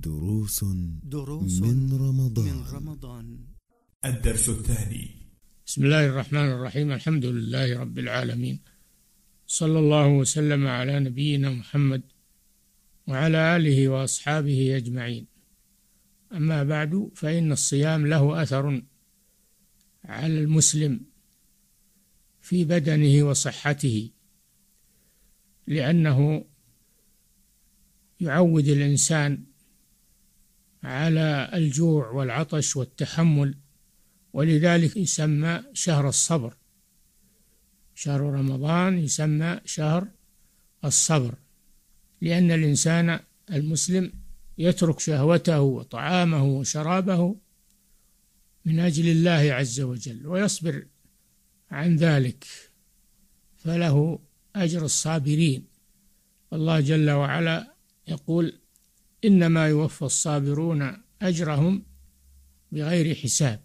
[0.00, 0.64] دروس
[1.02, 2.44] دروس من رمضان.
[2.44, 3.38] من رمضان.
[4.04, 5.08] الدرس الثاني.
[5.66, 6.92] بسم الله الرحمن الرحيم.
[6.92, 8.60] الحمد لله رب العالمين.
[9.46, 12.02] صلى الله وسلم على نبينا محمد
[13.06, 15.26] وعلى آله وأصحابه أجمعين.
[16.32, 18.82] أما بعد فإن الصيام له أثر
[20.04, 21.00] على المسلم
[22.40, 24.10] في بدنه وصحته
[25.66, 26.44] لأنه
[28.20, 29.44] يعود الإنسان
[30.84, 33.54] على الجوع والعطش والتحمل
[34.32, 36.56] ولذلك يسمى شهر الصبر.
[37.94, 40.08] شهر رمضان يسمى شهر
[40.84, 41.34] الصبر
[42.20, 43.20] لأن الإنسان
[43.52, 44.12] المسلم
[44.58, 47.36] يترك شهوته وطعامه وشرابه
[48.64, 50.86] من أجل الله عز وجل ويصبر
[51.70, 52.44] عن ذلك
[53.56, 54.18] فله
[54.56, 55.66] أجر الصابرين.
[56.52, 57.74] الله جل وعلا
[58.08, 58.60] يقول
[59.24, 61.82] إنما يوفى الصابرون أجرهم
[62.72, 63.60] بغير حساب.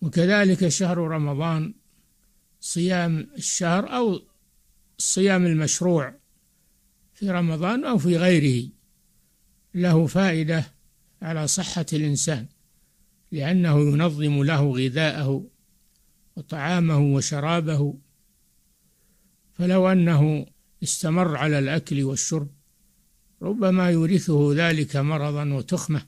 [0.00, 1.74] وكذلك شهر رمضان
[2.60, 4.20] صيام الشهر أو
[4.98, 6.14] الصيام المشروع
[7.14, 8.68] في رمضان أو في غيره
[9.74, 10.64] له فائدة
[11.22, 12.46] على صحة الإنسان
[13.32, 15.46] لأنه ينظم له غذاءه
[16.36, 17.94] وطعامه وشرابه.
[19.52, 20.46] فلو أنه
[20.82, 22.48] استمر على الأكل والشرب
[23.42, 26.06] ربما يورثه ذلك مرضا وتخمة.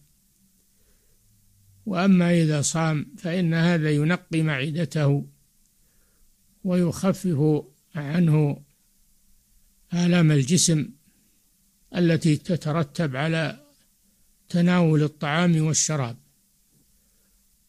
[1.86, 5.26] وأما إذا صام فإن هذا ينقي معدته
[6.64, 8.62] ويخفف عنه
[9.94, 10.88] آلام الجسم
[11.96, 13.66] التي تترتب على
[14.48, 16.16] تناول الطعام والشراب.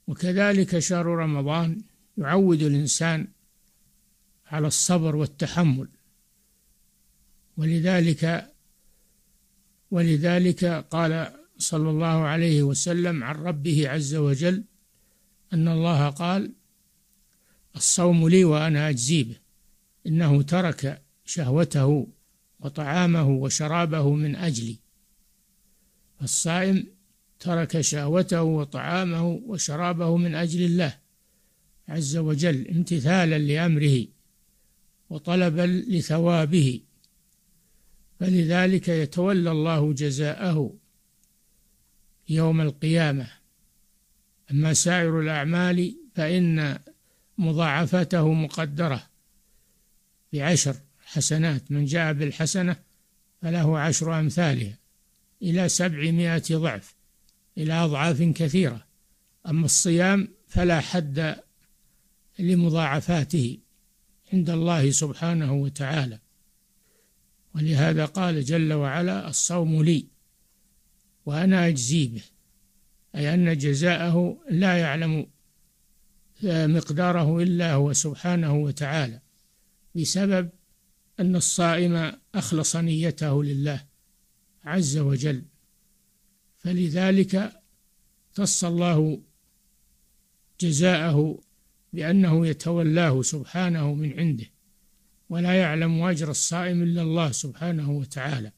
[0.08, 1.82] وكذلك شهر رمضان
[2.18, 3.28] يعود الإنسان
[4.46, 5.88] على الصبر والتحمل.
[7.58, 8.53] ولذلك
[9.94, 14.64] ولذلك قال صلى الله عليه وسلم عن ربه عز وجل
[15.54, 16.52] أن الله قال
[17.76, 19.36] الصوم لي وأنا أجزي به.
[20.08, 22.08] إنه ترك شهوته
[22.60, 24.78] وطعامه وشرابه من أجلي.
[26.22, 26.88] الصائم
[27.40, 30.98] ترك شهوته وطعامه وشرابه من أجل الله
[31.88, 34.08] عز وجل امتثالا لأمره
[35.10, 36.82] وطلبا لثوابه.
[38.24, 40.74] فلذلك يتولى الله جزاءه
[42.30, 43.28] يوم القيامة.
[44.52, 46.80] أما سائر الأعمال فإن
[47.38, 49.04] مضاعفته مقدرة
[50.34, 50.76] بعشر
[51.06, 51.72] حسنات.
[51.72, 52.76] من جاء بالحسنة
[53.42, 54.78] فله عشر أمثالها
[55.42, 56.96] إلى سبعمائة ضعف
[57.58, 58.86] إلى أضعاف كثيرة.
[59.48, 61.36] أما الصيام فلا حد
[62.40, 63.58] لمضاعفاته
[64.34, 66.20] عند الله سبحانه وتعالى.
[67.56, 70.08] ولهذا قال جل وعلا الصوم لي
[71.26, 72.24] وأنا أجزي به
[73.16, 75.28] أي أن جزاءه لا يعلم
[76.44, 79.20] مقداره إلا هو سبحانه وتعالى
[79.96, 80.50] بسبب
[81.20, 83.86] أن الصائم أخلص نيته لله
[84.64, 85.44] عز وجل.
[86.60, 87.54] فلذلك
[88.32, 89.22] اختص الله
[90.60, 91.40] جزاءه
[91.94, 94.53] بأنه يتولاه سبحانه من عنده.
[95.30, 98.52] ولا يعلم أجر الصائم إلا الله سبحانه وتعالى.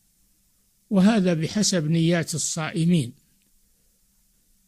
[0.90, 3.14] وهذا بحسب نيات الصائمين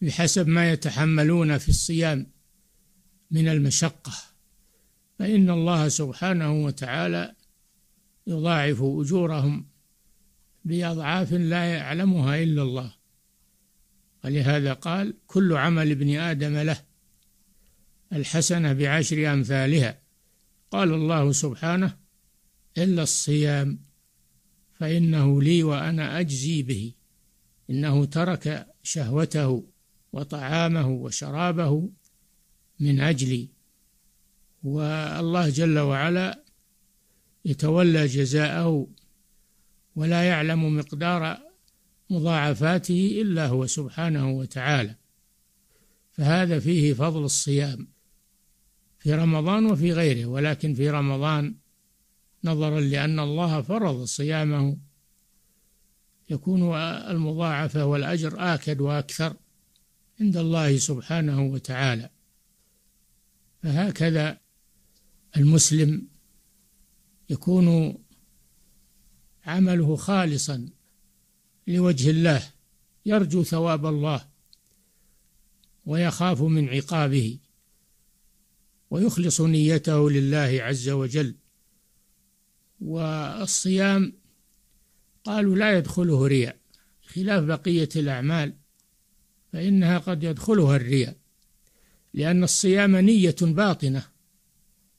[0.01, 2.27] بحسب ما يتحملون في الصيام
[3.31, 4.13] من المشقة.
[5.19, 7.35] فإن الله سبحانه وتعالى
[8.27, 9.65] يضاعف أجورهم
[10.65, 12.93] بأضعاف لا يعلمها إلا الله.
[14.23, 16.81] ولهذا قال كل عمل ابن آدم له
[18.13, 20.06] الحسنة بعشر أمثالها
[20.71, 21.97] قال الله سبحانه
[22.77, 23.79] إلا الصيام
[24.73, 26.93] فإنه لي وأنا أجزي به.
[27.69, 29.63] إنه ترك شهوته
[30.13, 31.89] وطعامه وشرابه
[32.79, 33.49] من أجلي.
[34.63, 36.43] والله جل وعلا
[37.45, 38.87] يتولى جزاءه
[39.95, 41.37] ولا يعلم مقدار
[42.09, 44.95] مضاعفاته إلا هو سبحانه وتعالى.
[46.11, 47.96] فهذا فيه فضل الصيام.
[48.99, 51.55] في رمضان وفي غيره ولكن في رمضان
[52.43, 54.77] نظرا لأن الله فرض صيامه.
[56.29, 59.35] يكون المضاعفة والأجر آكد وأكثر
[60.21, 62.09] عند الله سبحانه وتعالى.
[63.63, 64.37] فهكذا
[65.37, 66.07] المسلم
[67.29, 67.97] يكون
[69.45, 70.69] عمله خالصا
[71.67, 72.43] لوجه الله
[73.05, 74.27] يرجو ثواب الله
[75.85, 77.39] ويخاف من عقابه.
[78.89, 81.35] ويخلص نيته لله عز وجل.
[82.81, 84.13] والصيام
[85.23, 86.57] قالوا لا يدخله رياء
[87.07, 88.53] خلاف بقية الأعمال
[89.53, 91.15] فإنها قد يدخلها الرياء
[92.13, 94.07] لأن الصيام نية باطنة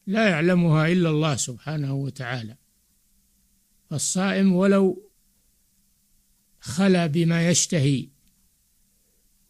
[0.06, 2.56] لا يعلمها إلا الله سبحانه وتعالى.
[3.90, 5.11] فالصائم ولو
[6.61, 8.08] خلا بما يشتهي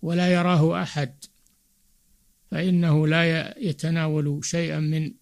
[0.03, 1.25] ولا يراه أحد
[2.51, 5.15] فإنه لا يتناول شيئا من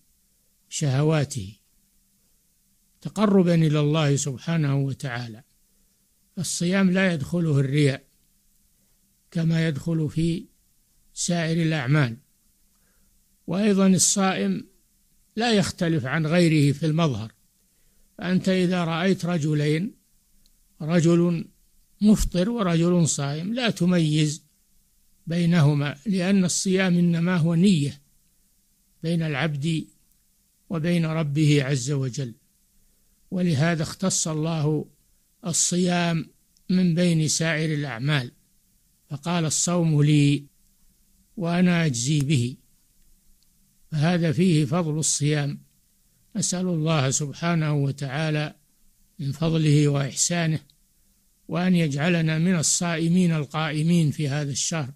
[0.69, 1.57] شهواته
[3.01, 5.43] تقربا إلى الله سبحانه وتعالى.
[6.39, 8.05] الصيام لا يدخله الرياء
[9.31, 10.47] كما يدخل في
[11.15, 12.17] سائر الأعمال.
[13.47, 14.67] وأيضا الصائم
[15.37, 17.33] لا يختلف عن غيره في المظهر.
[18.19, 19.95] فأنت إذا رأيت رجلين
[20.83, 21.45] رجل
[22.01, 24.46] مفطر ورجل صائم لا تميز
[25.27, 28.01] بينهما لأن الصيام إنما هو نية
[29.03, 29.85] بين العبد
[30.71, 32.35] وبين ربه عز وجل.
[33.31, 34.85] ولهذا اختص الله
[35.47, 36.27] الصيام
[36.71, 38.33] من بين سائر الأعمال.
[39.11, 40.45] فقال الصوم لي
[41.37, 42.57] وأنا أجزي به.
[43.93, 45.59] فهذا فيه فضل الصيام.
[46.37, 48.55] أسأل الله سبحانه وتعالى
[49.19, 50.61] من فضله وإحسانه
[51.49, 54.93] وأن يجعلنا من الصائمين القائمين في هذا الشهر.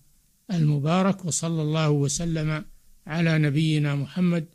[0.53, 2.65] المبارك وصلى الله وسلم
[3.07, 4.47] على نبينا محمد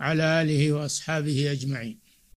[0.00, 2.07] على آله وأصحابه أجمعين.